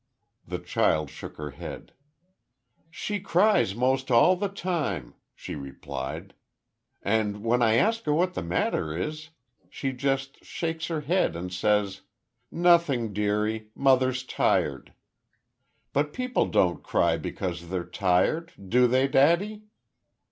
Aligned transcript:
The 0.47 0.57
child 0.57 1.11
shook 1.11 1.37
her 1.37 1.51
head. 1.51 1.93
"She 2.89 3.19
cries 3.19 3.75
most 3.75 4.09
all 4.09 4.35
the 4.35 4.49
time," 4.49 5.13
she 5.35 5.53
replied. 5.53 6.33
"And 7.03 7.43
when 7.45 7.61
I 7.61 7.75
ask 7.75 8.05
her 8.05 8.13
what 8.13 8.33
the 8.33 8.41
matter 8.41 8.97
is, 8.97 9.29
she 9.69 9.93
just 9.93 10.43
shakes 10.43 10.87
her 10.87 11.01
head 11.01 11.35
and 11.35 11.53
says, 11.53 12.01
'Nothing, 12.49 13.13
dearie. 13.13 13.69
Mother's 13.75 14.23
tired.' 14.23 14.93
But 15.93 16.13
people 16.13 16.47
don't 16.47 16.81
cry 16.81 17.15
because 17.17 17.69
they're 17.69 17.85
tired, 17.85 18.53
do 18.69 18.87
they, 18.87 19.07
daddy?" 19.07 19.65